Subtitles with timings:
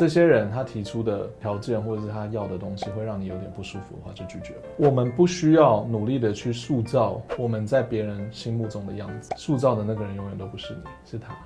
[0.00, 4.54] 这些人他提出的条件或者是他要的东西会让你有点不舒服的话，就拒绝。
[4.78, 11.36] 我们不需要努力的去塑造我们在别人心目中的样子，塑造的那个人永远都不是你，是他。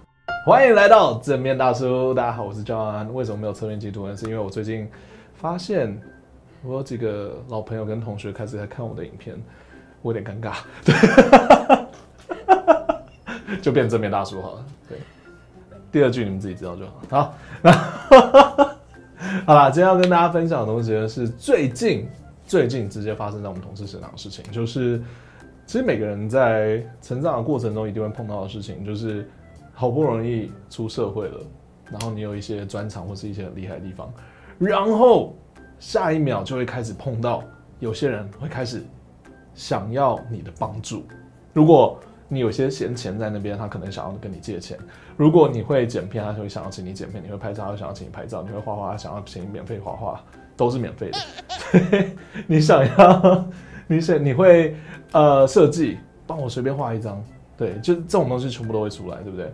[0.47, 3.11] 欢迎来到正面大叔，大家好，我是 John。
[3.11, 4.17] 为什么没有侧面截图呢？
[4.17, 4.89] 是因为我最近
[5.35, 6.01] 发现
[6.63, 9.37] 我有几个老朋友跟同学开始在看我的影片，
[10.01, 10.95] 我有点尴尬，对，
[13.61, 14.65] 就变正面大叔好了。
[14.89, 14.97] 对。
[15.95, 16.93] 第二句你们自己知道就好。
[17.09, 17.71] 好，那
[19.47, 22.09] 好啦，今天要跟大家分享的东西呢，是最近
[22.45, 25.01] 最近直接发生在我们同事身上的事情，就是
[25.65, 29.25] 其实每个人在成长的过程中一定会碰到的事情，就是
[29.73, 31.39] 好不容易出社会了，
[31.93, 34.13] 然后你有一些专长或是一些很厉害的地方，
[34.59, 35.37] 然后
[35.79, 37.45] 下一秒就会开始碰到
[37.79, 38.83] 有些人会开始
[39.55, 41.05] 想要你的帮助，
[41.53, 42.01] 如果。
[42.35, 44.77] 你有些闲钱在那边，他可能想要跟你借钱。
[45.17, 50.21] 如果你会剪片，他就会想要请你剪片；你会拍照，他想要请你拍照；你会画画，他想要请你免费画画，
[50.57, 52.07] 都是免费的。
[52.49, 53.47] 你想要，
[53.87, 54.75] 你想你会
[55.13, 57.23] 呃设计，帮我随便画一张，
[57.57, 59.53] 对，就这种东西全部都会出来，对不对？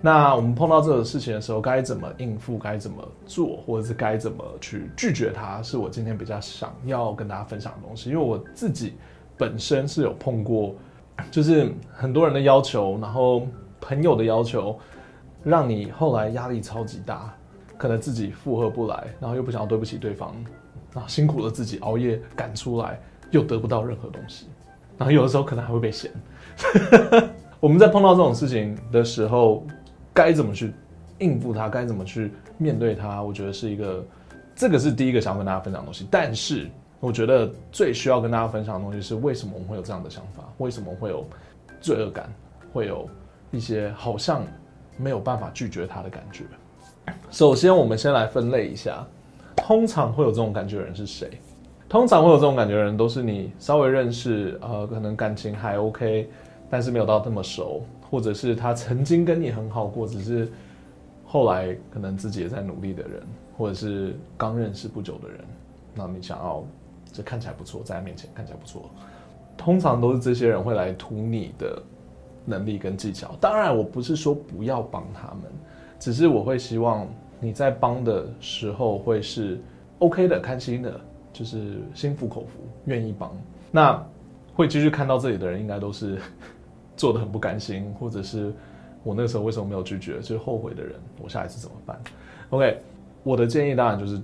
[0.00, 2.58] 那我们碰到这个事情的时候，该怎么应付？
[2.58, 3.58] 该怎么做？
[3.66, 5.62] 或者是该怎么去拒绝他？
[5.62, 8.94] 是我今天比较想要跟大家分享的东西，因为我自己
[9.36, 10.74] 本身是有碰过。
[11.30, 13.46] 就是很多人的要求，然后
[13.80, 14.78] 朋友的要求，
[15.42, 17.34] 让你后来压力超级大，
[17.76, 20.34] 可能自己负荷不来，然后又不想要对不起对方，
[20.92, 24.46] 然后辛苦了自己熬夜赶出来，又得不到任何东西，
[24.98, 26.10] 然后有的时候可能还会被嫌。
[27.60, 29.66] 我们在碰到这种事情的时候，
[30.12, 30.72] 该怎么去
[31.18, 31.68] 应付它？
[31.68, 33.22] 该怎么去面对它？
[33.22, 34.04] 我觉得是一个，
[34.54, 36.68] 这个是第一个想要跟大家分享的东西，但是。
[37.04, 40.42] 我觉得最需要跟大家分享的东西是为什么我们会有这样的想法？
[40.56, 41.22] 为什么会有
[41.78, 42.32] 罪恶感？
[42.72, 43.06] 会有
[43.50, 44.42] 一些好像
[44.96, 46.44] 没有办法拒绝他的感觉。
[47.30, 49.06] 首先，我们先来分类一下，
[49.54, 51.38] 通常会有这种感觉的人是谁？
[51.90, 56.30] 通常会有这种感觉的人都是你稍微认识，呃，可能感情还 OK，
[56.70, 60.50] 但是没有到这么熟，或者是他曾经跟你很好过，只是
[61.26, 63.22] 后来可能自己也在努力的人，
[63.58, 65.44] 或者是刚认识不久的人，
[65.94, 66.64] 那你想要。
[67.14, 68.90] 这看起来不错，在他面前看起来不错，
[69.56, 71.80] 通常都是这些人会来图你的
[72.44, 73.36] 能力跟技巧。
[73.40, 75.44] 当然，我不是说不要帮他们，
[76.00, 77.06] 只是我会希望
[77.38, 79.60] 你在帮的时候会是
[80.00, 81.00] OK 的、开心的，
[81.32, 83.30] 就是心服口服，愿意帮。
[83.70, 84.04] 那
[84.54, 86.18] 会继续看到这里的人，应该都是
[86.96, 88.52] 做得很不甘心，或者是
[89.04, 90.98] 我那个时候为什么没有拒绝，就是后悔的人。
[91.22, 91.96] 我下一次怎么办
[92.50, 92.80] ？OK，
[93.22, 94.20] 我的建议当然就是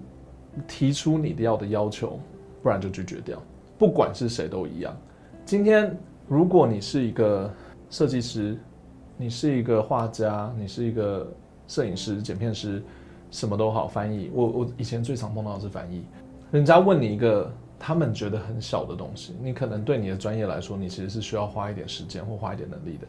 [0.67, 2.19] 提出你的要的要求。
[2.62, 3.41] 不然就拒绝掉，
[3.78, 4.97] 不管是谁都一样。
[5.44, 5.97] 今天
[6.28, 7.50] 如果你是一个
[7.91, 8.59] 设计师，
[9.16, 11.26] 你是一个画家，你是一个
[11.66, 12.82] 摄影师、剪片师，
[13.31, 14.31] 什么都好，翻译。
[14.32, 16.04] 我我以前最常碰到的是翻译，
[16.50, 23.06] 人家问你一个他们觉得很小的东西，你可能对你的专业来说，你其实是需要花一点时间或花一点能力的。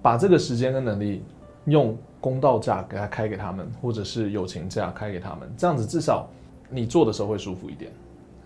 [0.00, 1.22] 把这个时间跟能力
[1.66, 6.28] 用公道价给他开给他们，或者是友情价开给他们，这样子至少
[6.70, 7.92] 你做的时候会舒服一点。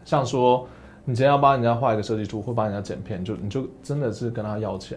[0.07, 0.67] 像说，
[1.05, 4.97] 你今天要帮人家画一个设计图，或帮人家剪片，就你就真的是跟他要钱，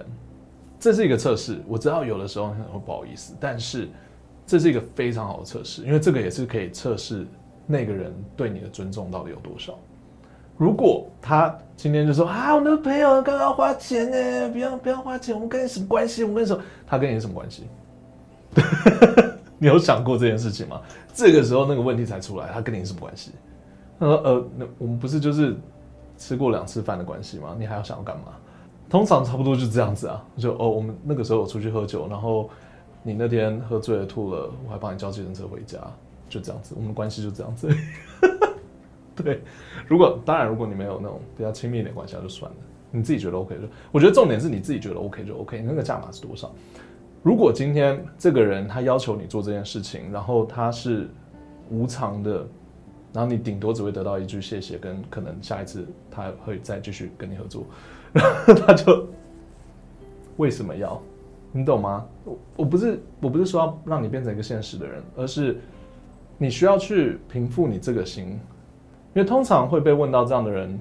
[0.79, 1.59] 这是一个测试。
[1.67, 3.89] 我知道有的时候可能会不好意思，但是
[4.45, 7.25] 这是一个非常好的测试，因为这个也是可以测试
[7.65, 9.73] 那个人对你的尊重到底有多少。
[10.57, 16.23] 如果他今天就说啊，我那个朋友刚刚花钱呢，不要不要花钱，我们跟你什么关系？
[16.23, 17.63] 我们跟你说，他跟你什么关系？
[19.57, 20.79] 你有想过这件事情吗？
[21.13, 23.31] 这个时候那个问题才出来，他跟你什么关系？
[23.99, 25.55] 他说：“呃，那我们不是就是
[26.17, 27.55] 吃过两次饭的关系吗？
[27.59, 28.27] 你还要想要干嘛？
[28.89, 30.25] 通常差不多就这样子啊。
[30.37, 32.49] 就哦，我们那个时候有出去喝酒，然后
[33.03, 35.77] 你那天喝醉了吐了，我还帮你叫计程车回家，
[36.29, 37.69] 就这样子，我们关系就这样子。
[39.15, 39.41] 对，
[39.85, 42.57] 如果当然，如果你没有那种比较亲密一点关系，那就算了。
[42.91, 43.61] 你自己觉得 OK 就，
[43.91, 45.61] 我觉得重点是你自己觉得 OK 就 OK。
[45.61, 46.49] 那个价码是多少？
[47.21, 51.09] 如果今天这个人他要求你做这件事情，然后他是
[51.69, 52.47] 无偿的。”
[53.13, 57.63] 然后你顶多只会得到一句谢谢，跟可能下一次他会再继续跟你合作，
[58.13, 59.07] 然 后他就
[60.37, 61.01] 为什么要？
[61.51, 62.05] 你懂吗？
[62.25, 65.59] 我我不是我不是说要让你变成一个现实的人，而是
[66.37, 68.39] 你需要去平复你这个心，因
[69.15, 70.79] 为通常会被问到这样的人，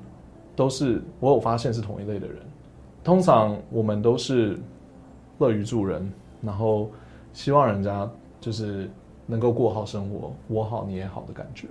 [0.54, 2.36] 都是我有发现是同一类的人。
[3.02, 4.58] 通常我们都是
[5.38, 6.90] 乐于助人，然后
[7.32, 8.06] 希望人家
[8.38, 8.90] 就是
[9.24, 11.66] 能够过好生活，我好你也好的感觉。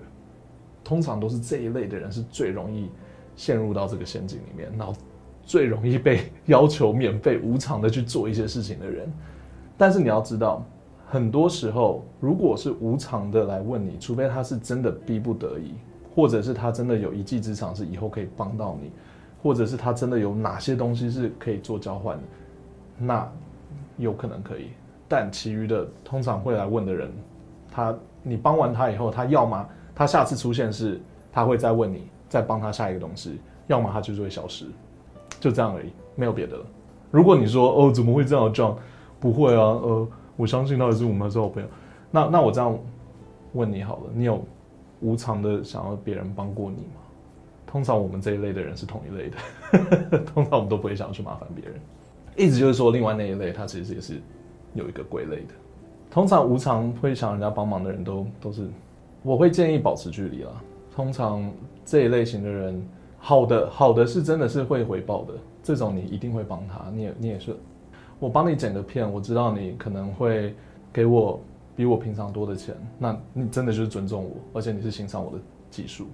[0.88, 2.89] 通常都是这一类的人是最容易
[3.36, 4.94] 陷入到这个陷阱里面，然后
[5.44, 9.12] 最容易被要求免费无偿的去做一些事情的人。
[9.78, 10.66] 但是你要知道，
[11.06, 15.74] 很多时候，如果是无偿的来问你，除非他是真的逼不得已，
[16.16, 18.90] 或者是他真的有一技之长，是以后可以帮到你，
[19.44, 22.24] 或者是他真的有哪些东西是可以做交换的，
[22.98, 23.30] 那
[23.98, 24.69] 有可能可以。
[25.06, 27.12] 但其余的通常会来问的人，
[27.69, 27.94] 他
[28.24, 29.68] 你帮完他以后，他要么
[29.98, 31.02] 他下次出现是
[31.32, 34.66] 他会再问你，再帮他下一个东西，要么他就是会消失，
[35.40, 36.66] 就这样而已，没有别的了。
[37.10, 38.78] 如果你说哦，怎么会这样撞？
[39.20, 41.68] 不会啊，呃，我相信他也是我们的好朋友。
[42.12, 42.78] 那那我这样
[43.54, 44.46] 问你好了，你有
[45.02, 47.02] 无偿的想要别人帮过你吗？
[47.66, 49.32] 通常我们这一类的人是同一类
[50.12, 51.74] 的，通常我们都不会想要去麻烦别人。
[52.36, 54.22] 意思就是说，另外那一类他其实也是。
[54.74, 55.54] 有一个归类的，
[56.12, 58.68] 通常无偿会想人家帮忙的人都都是，
[59.28, 60.52] 我会建议保持距离啦。
[60.90, 61.52] 通常
[61.84, 62.82] 这一类型的人，
[63.20, 66.90] 好的好的是真的是会回报的，这种你一定会帮他。
[66.94, 67.54] 你也你也是，
[68.20, 70.56] 我帮你剪个片，我知道你可能会
[70.94, 71.42] 给我
[71.76, 75.38] 比我平常多的钱，那你真的就是尊重我，而且你是欣赏我的
[75.70, 76.08] 技术，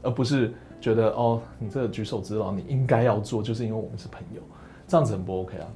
[0.00, 4.40] 而不是觉得哦，你这个举手之劳你应该要做，就是因为我们是朋友，
[4.86, 5.66] 这样子很不 OK 啊。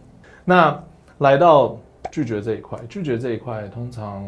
[0.44, 0.84] 那
[1.18, 1.76] 来到。
[2.12, 4.24] 拒绝这一块，拒绝这一块，通常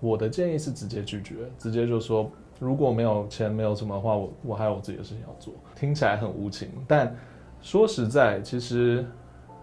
[0.00, 2.30] 我的建议是直接拒绝，直接就说
[2.60, 5.52] 如果没有钱，没有什么的话，我我还有我自己的事情要做。
[5.74, 7.14] 听起来很无情，但
[7.60, 9.04] 说实在，其实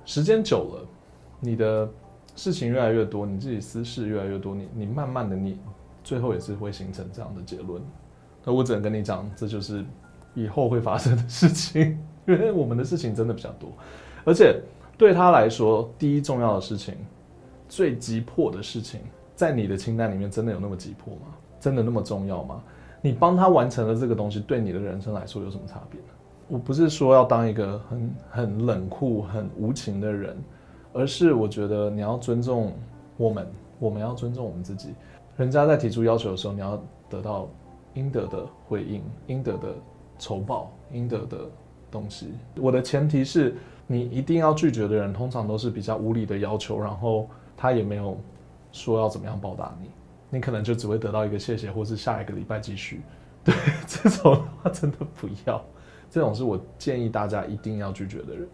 [0.06, 0.88] 时间久了，
[1.40, 1.90] 你的
[2.36, 5.58] 事情越来越多，你自己私事越来越多，你你慢慢的，你
[6.04, 7.82] 最后也是会形成这样的结论。
[8.44, 9.84] 那我只能跟你讲，这就是
[10.34, 11.98] 以后会发生的事情，
[12.28, 13.70] 因为我们的事情真的比较多，
[14.26, 14.62] 而且
[14.98, 16.94] 对他来说，第一重要的事情。
[17.68, 19.00] 最急迫的事情，
[19.36, 21.36] 在你的清单里面真的有那么急迫吗？
[21.60, 22.64] 真的那么重要吗？
[23.02, 26.08] 你帮他完成了这个东西，对你的人生来说有什么差别呢？
[26.48, 30.38] 我不是说要当一个很很冷酷、很无情的人，
[30.94, 32.72] 而是我觉得你要尊重
[33.18, 33.48] 我们，
[33.80, 34.90] 我们要尊重我们自己。
[35.38, 37.50] 人家在提出要求的时候，你要得到
[37.96, 39.76] 应得的回应、应得的
[40.18, 41.40] 酬报、应得的
[41.92, 42.34] 东西。
[42.58, 43.56] 我的前提是
[43.88, 47.28] 你一定要拒绝的人，通常都是比较无理的要求，然后。
[47.58, 48.18] 他也没有
[48.76, 49.90] 说要怎么样报答你，
[50.30, 53.02] 你可能就只会得到一个谢谢，或是下一个礼拜继续。
[53.42, 53.56] 对，
[53.88, 55.64] 这种的话真的不要，
[56.10, 58.48] 这种是我建议大家一定要拒绝的人。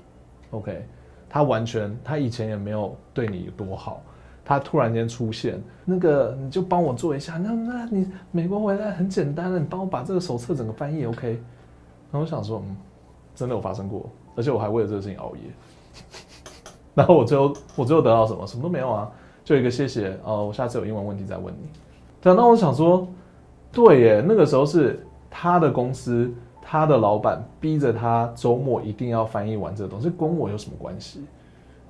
[0.52, 0.86] OK，
[1.28, 4.04] 他完全他以前也没有对你有多好，
[4.46, 11.42] 他突然间出现，那个你就帮我做一下，那那你美国回来很简单的，你帮我把这个手册整个翻译 OK。
[12.12, 12.76] 然后我想说，嗯，
[13.34, 15.42] 真的有发生过，而且我还为了这个事情熬夜。
[16.94, 18.46] 然后我最后我最后得到什么？
[18.46, 19.10] 什么都没有啊，
[19.44, 21.68] 就一个谢谢哦，我下次有英文问题再问你。
[22.22, 23.08] 对，那我想说，
[23.72, 31.24] 对耶，那个时候是他的公司，他的老板逼着他周末一定要翻译完这个东西，跟我有什么关系？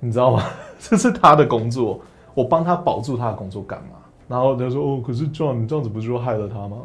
[0.00, 0.42] 你知道吗？
[0.80, 2.00] 这是他的工作，
[2.34, 3.98] 我帮他保住他的工作干嘛？
[4.26, 6.78] 然后他说哦，可是 John，你这样子不是害了他吗？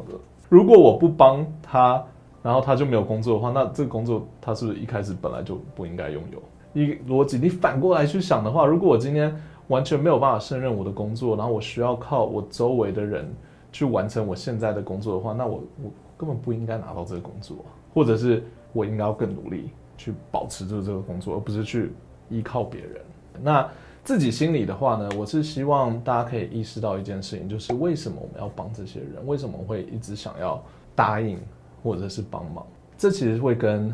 [0.50, 2.04] 如果我不帮他，
[2.44, 6.42] 然后他就没有工作的话，那这个工作他是不是一开始本来就不应该拥有？
[6.74, 9.34] 一逻辑，你反过来去想的话，如果我今天
[9.68, 13.28] 完全没有办法胜任我的工作，然后我需要靠我周围的人
[13.72, 17.58] 去完成我现在的工作的话，那我我根本不应该拿到这个工作，
[17.94, 18.44] 或者是
[18.74, 21.92] 我应该要更努力去保持住这个工作，而不是去
[22.30, 23.02] 依靠别人。
[23.42, 23.70] 那
[24.04, 29.26] 自己心里的话呢，我是希望大家可以意识到一件事情，就是为什么我们要帮这些人？
[29.28, 30.64] 为什么会一直想要
[30.96, 31.38] 答应
[31.84, 32.66] 或者是帮忙？
[32.98, 33.94] 这其实会跟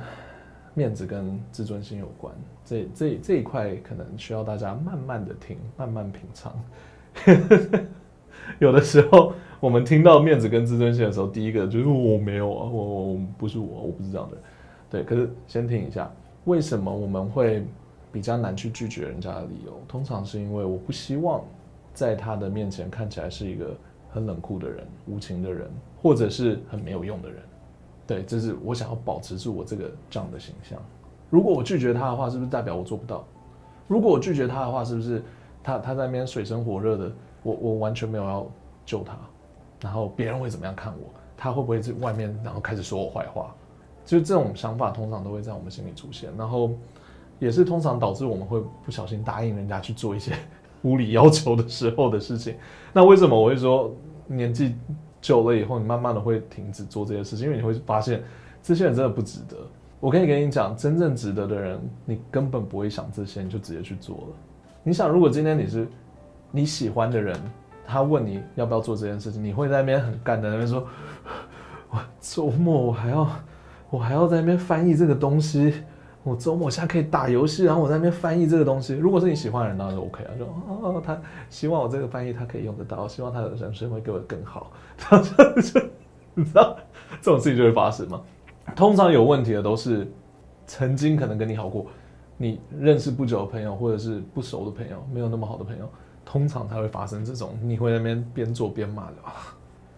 [0.73, 2.33] 面子跟自尊心有关。
[2.65, 6.53] 这这这一块可能需要大家慢慢的听，慢慢品尝。
[8.59, 14.37] 有的时候我们听到面子跟自尊心的时候，第一个就是我没有啊，我我不是我，我不是这样的。
[14.89, 16.11] 对，可是先听一下，
[16.45, 17.65] 为什么我们会
[18.11, 19.79] 比较难去拒绝人家的理由？
[19.87, 21.43] 通常是因为我不希望
[21.93, 23.75] 在他的面前看起来是一个
[24.09, 25.69] 很冷酷的人、无情的人，
[26.01, 27.41] 或者是很没有用的人。
[28.05, 30.77] 对，这是我想要保持住我这个这样的形象。
[31.29, 33.23] 如果我拒绝他的话，是不是代表我做不到？
[33.87, 35.23] 如果我拒绝他的话，是不是
[35.63, 38.45] 他他在那边水深火热的，我我完全没有要
[38.85, 39.17] 救他，
[39.81, 41.09] 然后别人会怎么样看我？
[41.35, 43.53] 他会不会在外面然后开始说我坏话？
[44.05, 46.71] 就这种想法通常都会在我们心里出现，然后
[47.39, 50.33] 也是通常导致我们会不小心答应人家去做一些
[50.83, 52.55] 无理要求的时候的事情。
[52.91, 53.91] 那为什么我会说
[54.27, 54.75] 年纪
[55.23, 57.45] 久了以后，你慢慢的会停止做这些事情？
[57.45, 58.21] 因为你会发现
[58.61, 59.55] 这些人真的不值得。
[60.01, 64.35] 我可以跟你讲，真正值得的人，你根本不会想这些，你就直接去做了。
[64.83, 65.87] 你想，如果今天你是
[66.51, 67.39] 你喜欢的人，
[67.87, 70.85] 他问你要不要做这件事情，你会在那边很干的那边说，
[71.89, 73.27] 我周末我还要
[73.89, 75.73] 我还要在那边翻译这个东西，
[76.23, 78.95] 我周末现在可以打游戏，然后我在那边翻译这个东西。
[78.95, 84.71] 如果是你喜欢的人，当然就 OK 啊，就哦，他希望我这个翻译他可以用得到，希望他的人生会给我更好。
[84.97, 85.81] 然后就
[86.33, 86.77] 你知道
[87.21, 88.21] 这种事情就会发生吗？
[88.75, 90.09] 通常有问题的都是
[90.65, 91.87] 曾经可能跟你好过，
[92.37, 95.89] 你认识不久的朋友，或者是不熟的朋友，没有那么好的朋友，
[96.23, 99.33] 通常才会发生这种，你会在那边边做边骂的啊。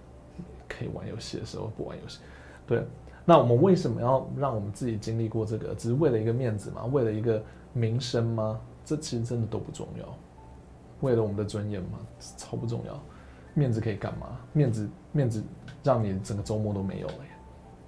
[0.67, 2.19] 可以玩游戏的时候不玩游戏，
[2.65, 2.83] 对。
[3.25, 5.73] 那我们为什么要让我们自己经历过这个？
[5.73, 6.85] 只是为了一个面子吗？
[6.85, 7.41] 为了一个
[7.73, 8.61] 名声吗？
[8.85, 10.05] 这其实真的都不重要。
[11.01, 11.99] 为了我们的尊严吗？
[12.37, 13.01] 超不重要。
[13.55, 14.37] 面子可以干嘛？
[14.53, 15.43] 面子面子
[15.83, 17.29] 让你整个周末都没有了耶。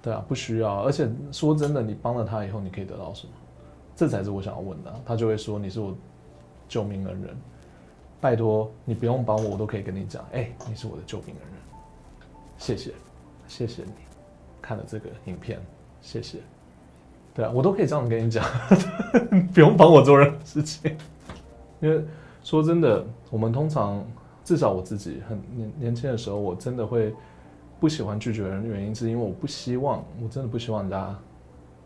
[0.02, 0.82] 对啊，不需要。
[0.82, 3.32] 而且说真的，你帮了他以后，你可以得到什么？
[3.94, 4.92] 这才是我想要问的。
[5.06, 5.96] 他就会说你是我
[6.68, 7.36] 救命恩人。
[8.20, 11.60] 拜托你不用帮我，我都可以跟你讲，哎，你是我的救命恩人。
[12.56, 12.92] 谢谢，
[13.46, 13.92] 谢谢你
[14.60, 15.60] 看了这个影片，
[16.00, 16.38] 谢谢。
[17.34, 18.44] 对啊，我都可以这样跟你讲，
[19.54, 20.96] 不用帮我做任何事情。
[21.80, 22.04] 因为
[22.42, 24.04] 说真的，我们通常
[24.44, 27.14] 至少我自己很年年轻的时候，我真的会
[27.78, 31.16] 不喜欢拒绝人的原因，是因为我不希望，我真的不希望人家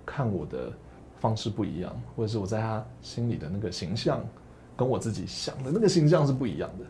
[0.07, 0.73] 看我的
[1.21, 4.25] 方式不一样，或者是我在他心里的那个形象，
[4.76, 6.87] 跟我自己想的那个形象是不一样的。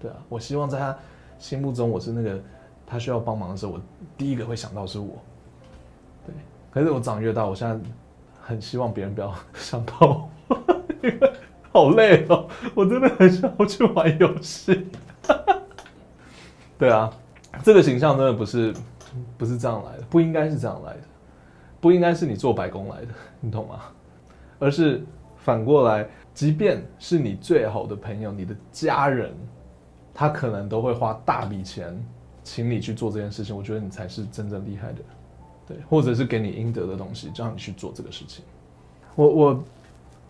[0.00, 0.96] 对啊，我希望在他
[1.38, 2.40] 心目中我是那个。
[2.86, 3.80] 他需要帮忙的时候，我
[4.16, 5.18] 第一个会想到是我。
[6.24, 6.34] 对，
[6.70, 7.76] 可是我长越大，我现在
[8.40, 10.30] 很希望别人不要想到我，
[11.02, 11.32] 因为
[11.72, 12.48] 好累哦。
[12.74, 14.86] 我真的很想要去玩游戏。
[16.78, 17.12] 对啊，
[17.62, 18.72] 这个形象真的不是
[19.36, 21.02] 不是这样来的，不应该是这样来的，
[21.80, 23.08] 不应该是你做白工来的，
[23.40, 23.80] 你懂吗？
[24.58, 25.04] 而是
[25.36, 29.34] 反过来，即便是你最好的朋友、你的家人，
[30.14, 31.98] 他可能都会花大笔钱。
[32.46, 35.00] 请你去做这件事情，我觉得你才是真正厉害的，
[35.66, 38.44] 对，或者是给你应得的东西，让你去做这个事情。
[39.16, 39.64] 我我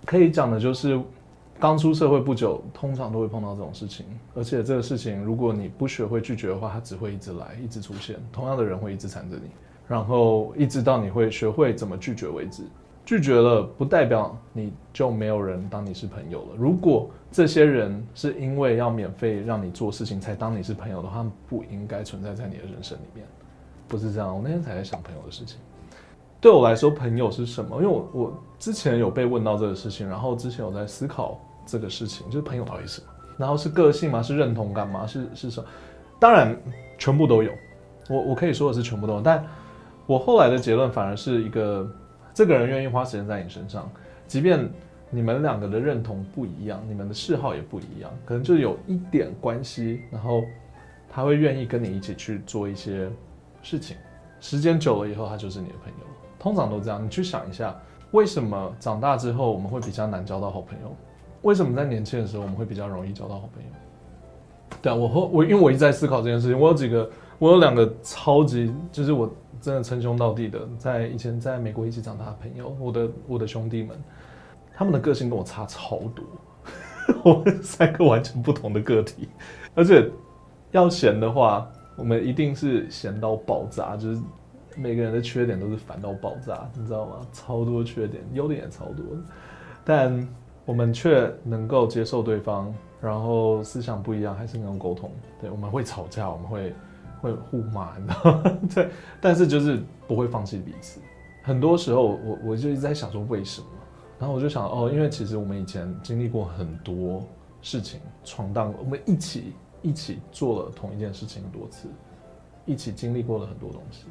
[0.06, 0.98] 可以讲的就是，
[1.60, 9.50] 刚出社会不久，通常都会碰到这种事情，而且这个事情如果你不学会拒绝的话，它只会一直来，一直出现，同样的人会一直缠着你，
[9.86, 12.62] 然后一直到你会学会怎么拒绝为止。
[13.06, 16.48] 拒绝了不代表你就没有人当你是朋友了。
[16.58, 23.24] 如果这些人是因为要免费让你做事情才当你是朋友的话，不应该存在在你的人生里面。
[23.86, 25.56] 不是这样，我那天才在想朋友的事情。
[26.40, 27.76] 对我来说，朋友是什么？
[27.80, 33.06] 因为我我之前有被问到这个事情，然后之前有在思考这个事情，就是朋友到底是什么？
[33.38, 34.20] 然后是个性吗？
[34.20, 35.06] 是认同感吗？
[35.06, 35.68] 是是什么？
[36.18, 36.56] 当然，
[36.98, 37.52] 全部都有。
[38.08, 39.44] 我我可以说的是全部都有，但
[40.06, 41.88] 我后来的结论反而是一个。
[42.36, 43.90] 这个人愿意花时间在你身上，
[44.26, 44.68] 即便
[45.08, 50.44] 你们两个的认同不一样，你们的嗜好也不一样，可能就有一点关系，然后
[51.08, 53.08] 他会愿意跟你一起去做一些
[53.62, 53.96] 事情。
[54.38, 56.06] 时间久了以后，他就是你的朋友。
[56.38, 57.02] 通常都这样。
[57.02, 57.74] 你去想一下，
[58.10, 60.94] 为什么长大之后我们会比较难交到好朋友？
[61.40, 63.68] 为什么在年轻的时候我们会比较容易交到好朋友？
[64.82, 66.60] 对啊，我和我因为我一直在思考这件事情。
[66.60, 69.30] 我有几个，我有两个超级，就是我。
[69.58, 73.98] 真的称兄道弟的，在以前在美国一起长大的朋友，我的我的兄弟们，
[74.74, 76.24] 他们的个性跟我差超多，
[77.24, 79.28] 我们三个完全不同的个体，
[79.74, 80.08] 而且
[80.72, 84.20] 要嫌的话，我们一定是嫌到爆炸，就是
[84.76, 87.26] 每个人的缺点都是烦到爆炸，你知道吗？
[87.32, 89.04] 超多缺点，优点也超多，
[89.84, 90.28] 但
[90.66, 95.10] 我们却能够接受对方，然后思想不一样，还是能够沟通。
[95.40, 96.72] 对，我们会吵架，我们会。
[97.20, 98.58] 会互骂，你知道吗？
[98.74, 101.00] 对，但是就是不会放弃彼此。
[101.42, 103.66] 很多时候我，我就一直在想说为什么，
[104.18, 107.22] 然后我就想哦，因为其实我们以前经历过很多
[107.62, 111.88] 事情，闯荡，我们一起一起做了同一件事情很多次，
[112.64, 114.06] 一起经历过了很多东西。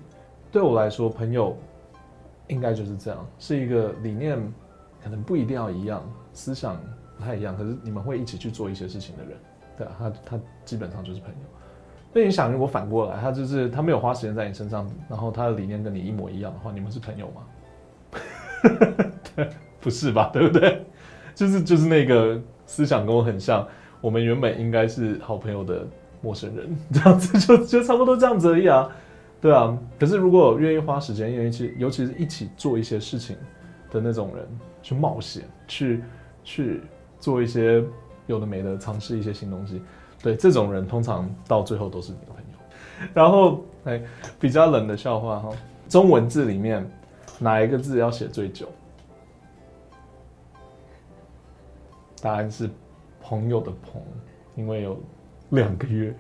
[0.52, 1.58] 对我来说，朋友
[2.48, 4.40] 应该就是这样，是一个理念
[5.04, 6.80] 可能不一定要一样，思想
[7.18, 9.38] 不太一样，可是你们会一起去做一些事情的人，
[9.78, 11.36] 对啊，他他基本上就是朋友。
[12.18, 17.44] 那你想，如果反过来，他就是他没有花时间在你身上，然后他的理念跟你一模一样的话，你们是朋友吗？
[19.36, 19.50] 对，
[19.82, 20.30] 不是吧？
[20.32, 20.86] 对不对？
[21.36, 23.68] 就是就是那个思想跟我很像，
[24.00, 25.86] 我们原本应该是好朋友的
[26.22, 28.90] 陌生人，这样子就就差不多这样子而已啊，
[29.42, 29.78] 对啊。
[30.00, 33.36] 可是如果愿意花时间，愿意去，尤其是一起做一些事情
[33.92, 34.48] 的那种人，
[34.82, 36.02] 去冒险，去
[36.46, 36.82] 去
[37.20, 37.84] 做一些
[38.26, 39.82] 有的没的，尝试一些新东西。
[40.26, 42.58] 对，这种人通常到最后都是你的朋友。
[43.14, 44.02] 然后，哎，
[44.40, 45.52] 比较冷的笑话哈，
[45.88, 46.84] 中文字里面
[47.38, 48.68] 哪一个字要写最久？
[52.24, 52.68] 答案是
[53.22, 54.02] 朋友的“朋”，
[54.58, 55.00] 因为有
[55.50, 56.12] 两个月。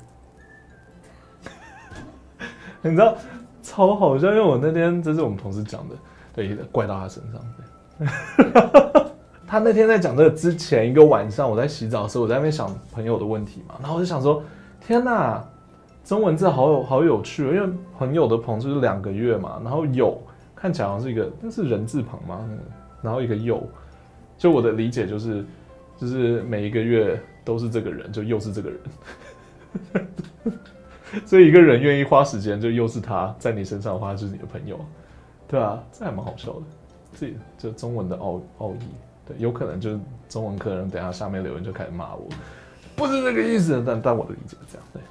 [2.83, 3.17] 你知道
[3.63, 5.95] 超好笑，因为我那天这是我们同事讲的，
[6.31, 9.04] 对，怪到他身上。
[9.55, 14.43] 他那天在讲这个之前一个晚上，我在洗澡的时候，我在那边想朋友的问题嘛，然后我就想说，
[14.85, 15.41] 天哪，
[16.03, 20.21] 中文字好有好有趣，因为朋友的朋就是两个月嘛，然后有
[20.53, 22.45] 看起来好像是一个，那是人字旁吗？
[23.01, 23.65] 然后一个又，
[24.37, 25.45] 就我的理解就是，
[25.95, 28.79] 就是每一个月都是这个人，就又是这个人。
[31.25, 34.77] 所以一个人愿意花时间，就又是他在你身上花，就是你的朋友，
[35.47, 36.61] 对啊，这还蛮好笑的。
[37.17, 38.83] 这这中文的奥奥义，
[39.27, 42.27] 对，有可能就是中文课人等下下面留言就开始骂我，
[42.95, 43.83] 不是这个意思。
[43.85, 45.01] 但但我的理解是这样，对，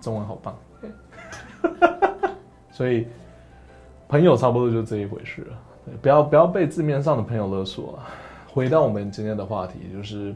[0.00, 0.58] 中文好棒。
[2.72, 3.06] 所以
[4.08, 8.10] 朋友差不多就这一回事了，对，不要不要被字面上的朋友勒索啊。
[8.48, 10.34] 回到我们今天的话题，就是。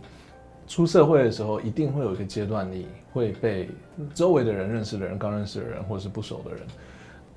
[0.71, 3.71] 出社会的时候，一定会有一个阶段，你会被
[4.13, 6.61] 周围的人、认识的人、刚认识的人，或者是不熟的人，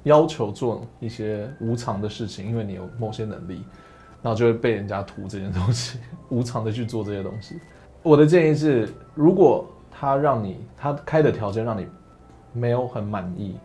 [0.03, 3.63] 要求做一些无偿的事情，因为你有某些能力，
[4.21, 5.99] 然后就会被人家图这件东西，
[6.29, 7.59] 无偿的去做这些东西。
[8.03, 11.87] 我的建议是，如果他让你，他开的条件让你
[12.53, 13.57] 没有很满意，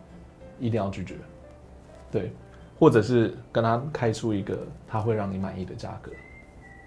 [0.59, 1.15] 一定要拒绝，
[2.11, 2.31] 对，
[2.79, 6.11] 或者是跟他开出一个他会让你满意的价格。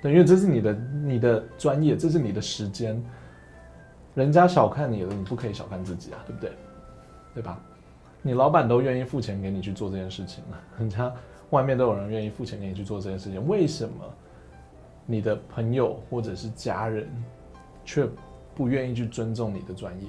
[0.02, 0.72] 对，因为这是你的
[1.04, 3.02] 你的专业，这是你的时间，
[4.14, 6.52] 人家小看你了，你不可以小看自己啊，对不对？
[7.34, 7.60] 对吧？
[8.22, 11.10] 你老板都愿意付钱给你去做这件事情了，人家
[11.50, 14.04] 外面都有人愿意付钱给你去做这件事情，为什么
[15.06, 17.08] 你的朋友或者是家人
[17.84, 18.08] 却
[18.54, 20.08] 不愿意去尊重你的专业？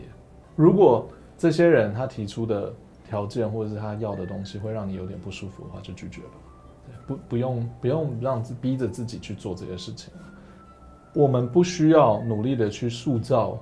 [0.56, 1.08] 如果
[1.38, 6.30] 这些人他提出的条件或者是他要的东西会让你有点不舒服的话，就拒绝吧。
[7.08, 10.14] 不不用不用让逼着自己去做这些事情，
[11.14, 13.58] 我们不需要努力的去塑造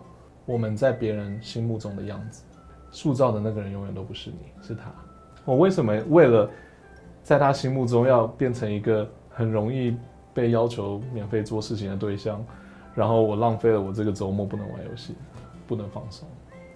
[0.45, 2.43] 我们在别人心目中的样子，
[2.91, 4.91] 塑造的那个人永远都不是你，是他。
[5.45, 6.49] 我为什么为了
[7.29, 9.95] 在他心目中要变成一个很容易
[10.33, 12.43] 被要求免费做事情的对象，
[12.95, 15.13] 然后我浪费了我这个周末不能玩游戏，
[15.67, 16.27] 不能放松，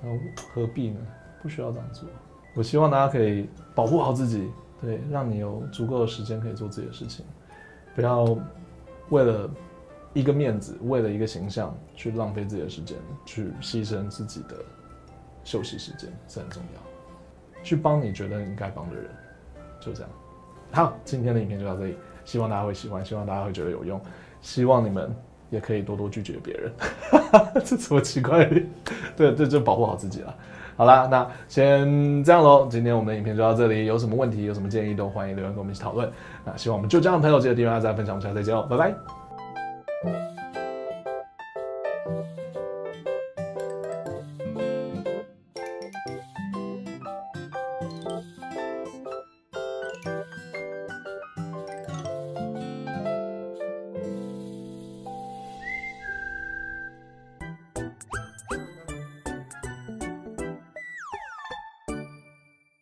[0.04, 1.00] 然后何必呢？
[1.42, 2.08] 不需要这样做。
[2.54, 4.48] 我希望大家可以保护好自己。
[4.80, 7.26] 对，让你有足够的时间可以做自己的事情，
[7.96, 8.24] 不要
[9.10, 9.50] 为了
[10.13, 14.58] 一个面子，为了一个形象去浪费自己的时间，去牺牲自己的
[15.44, 17.63] 休息时间，这很重要。
[17.63, 19.10] 去帮你觉得你该帮的人，
[19.82, 20.12] 就这样。
[20.74, 24.02] 好，今天的影片就到这里，希望大家会喜欢，希望大家会觉得有用，
[24.42, 25.16] 希望你们
[25.52, 26.72] 也可以多多拒绝别人。
[27.64, 28.60] 这什么奇怪的？
[29.16, 30.36] 对，这就保护好自己了。
[30.76, 32.68] 好啦，那先这样喽。
[32.72, 36.12] 今天我们的影片就到这里，有什么问题、有什么建议，都欢迎留言跟我们一起讨论。
[36.44, 40.33] 那希望我们就这样的朋友记得订阅、按赞、分享，我们下次再见哦，拜拜。